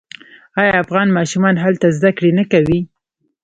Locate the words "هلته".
1.63-1.87